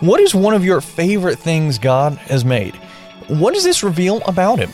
[0.00, 2.74] What is one of your favorite things God has made?
[3.28, 4.70] What does this reveal about Him?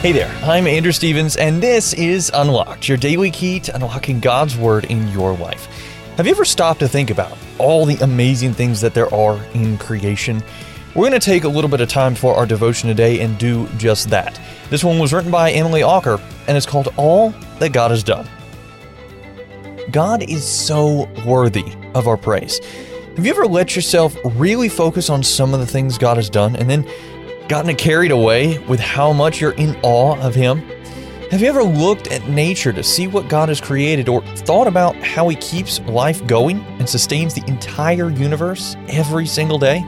[0.00, 4.56] Hey there, I'm Andrew Stevens, and this is Unlocked, your daily key to unlocking God's
[4.56, 5.66] Word in your life.
[6.16, 9.76] Have you ever stopped to think about all the amazing things that there are in
[9.76, 10.42] creation?
[10.94, 13.68] We're going to take a little bit of time for our devotion today and do
[13.76, 14.40] just that.
[14.70, 18.26] This one was written by Emily Acker, and it's called All That God Has Done.
[19.90, 22.60] God is so worthy of our praise.
[23.16, 26.56] Have you ever let yourself really focus on some of the things God has done
[26.56, 26.88] and then
[27.48, 30.60] gotten carried away with how much you're in awe of Him?
[31.30, 34.96] Have you ever looked at nature to see what God has created or thought about
[34.96, 39.80] how He keeps life going and sustains the entire universe every single day?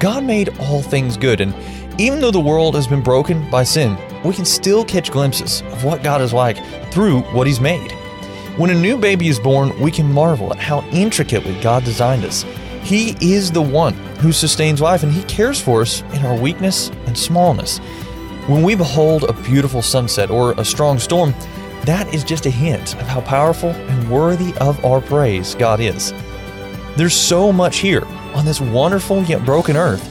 [0.00, 1.54] God made all things good, and
[2.00, 5.84] even though the world has been broken by sin, we can still catch glimpses of
[5.84, 6.56] what God is like
[6.92, 7.92] through what He's made.
[8.56, 12.44] When a new baby is born, we can marvel at how intricately God designed us.
[12.82, 16.88] He is the one who sustains life, and He cares for us in our weakness
[17.06, 17.78] and smallness.
[18.48, 21.32] When we behold a beautiful sunset or a strong storm,
[21.84, 26.12] that is just a hint of how powerful and worthy of our praise God is.
[26.96, 30.02] There's so much here on this wonderful yet broken earth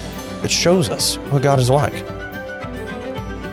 [0.41, 1.93] that shows us what God is like.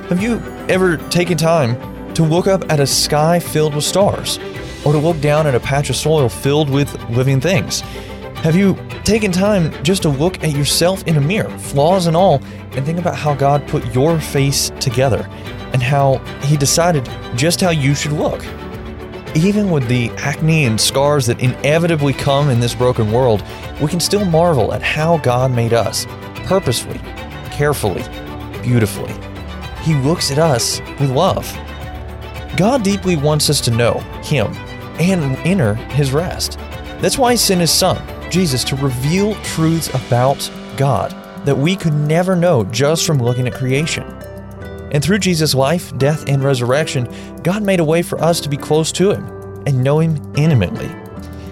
[0.09, 0.39] Have you
[0.69, 4.39] ever taken time to look up at a sky filled with stars?
[4.87, 7.81] Or to look down at a patch of soil filled with living things?
[8.45, 12.41] Have you taken time just to look at yourself in a mirror, flaws and all,
[12.71, 15.29] and think about how God put your face together
[15.73, 18.45] and how He decided just how you should look?
[19.35, 23.43] Even with the acne and scars that inevitably come in this broken world,
[23.83, 26.07] we can still marvel at how God made us
[26.45, 27.01] purposefully,
[27.51, 28.05] carefully,
[28.63, 29.13] beautifully.
[29.83, 31.53] He looks at us with love.
[32.57, 34.55] God deeply wants us to know Him
[35.01, 36.59] and enter his rest.
[37.01, 41.15] That's why he sent his son, Jesus, to reveal truths about God
[41.47, 44.03] that we could never know just from looking at creation.
[44.93, 47.09] And through Jesus' life, death, and resurrection,
[47.43, 49.25] God made a way for us to be close to him
[49.67, 50.91] and know him intimately.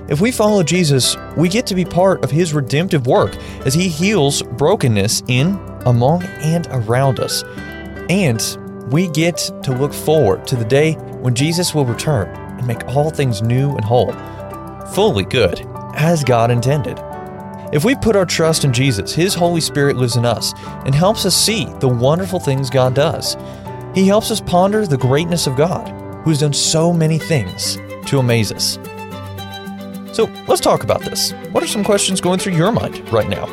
[0.09, 3.89] If we follow Jesus, we get to be part of his redemptive work as he
[3.89, 7.43] heals brokenness in, among, and around us.
[8.11, 8.43] And
[8.91, 13.11] we get to look forward to the day when Jesus will return and make all
[13.11, 14.13] things new and whole,
[14.95, 16.99] fully good, as God intended.
[17.73, 20.55] If we put our trust in Jesus, His Holy Spirit lives in us
[20.87, 23.37] and helps us see the wonderful things God does.
[23.95, 25.89] He helps us ponder the greatness of God,
[26.25, 27.77] who has done so many things
[28.07, 28.79] to amaze us.
[30.17, 31.33] So let's talk about this.
[31.53, 33.47] What are some questions going through your mind right now?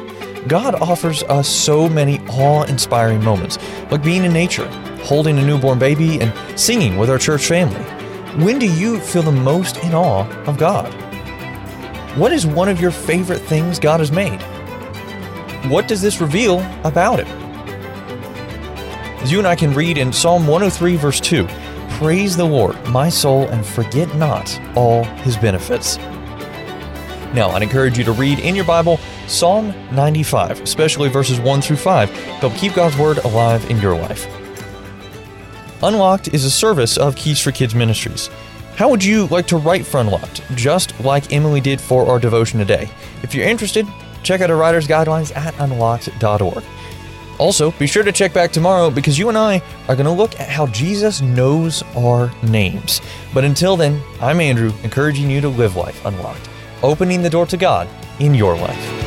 [0.47, 3.57] God offers us so many awe inspiring moments,
[3.91, 4.67] like being in nature,
[5.03, 8.00] holding a newborn baby, and singing with our church family.
[8.37, 10.87] When do you feel the most in awe of God?
[12.17, 14.41] What is one of your favorite things God has made?
[15.69, 17.27] What does this reveal about Him?
[19.19, 21.45] As you and I can read in Psalm 103, verse 2
[21.97, 25.97] Praise the Lord, my soul, and forget not all His benefits.
[27.33, 28.97] Now, I'd encourage you to read in your Bible
[29.27, 33.97] Psalm 95, especially verses 1 through 5, to help keep God's Word alive in your
[33.97, 34.25] life.
[35.83, 38.29] Unlocked is a service of Keys for Kids Ministries.
[38.75, 42.59] How would you like to write for Unlocked, just like Emily did for our devotion
[42.59, 42.87] today?
[43.23, 43.87] If you're interested,
[44.21, 46.63] check out our writer's guidelines at unlocked.org.
[47.39, 50.39] Also, be sure to check back tomorrow because you and I are going to look
[50.39, 53.01] at how Jesus knows our names.
[53.33, 56.47] But until then, I'm Andrew, encouraging you to live life unlocked,
[56.83, 57.87] opening the door to God
[58.19, 59.00] in your life.